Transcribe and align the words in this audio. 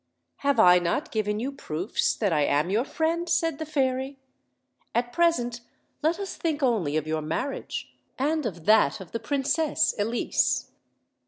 "Have 0.37 0.57
1 0.57 0.81
not 0.81 1.11
given 1.11 1.39
you 1.39 1.51
proofs 1.51 2.15
that 2.15 2.33
I 2.33 2.41
am 2.43 2.71
your 2.71 2.85
friend?" 2.85 3.29
said 3.29 3.59
the 3.59 3.67
fairy. 3.67 4.17
"At 4.95 5.13
present 5.13 5.61
let 6.01 6.17
us 6.19 6.37
think 6.37 6.63
only 6.63 6.97
of 6.97 7.05
your 7.05 7.21
marriage, 7.21 7.93
and 8.17 8.47
of 8.47 8.65
that 8.65 8.99
of 8.99 9.11
the 9.11 9.19
Princess 9.19 9.93
Elise. 9.99 10.71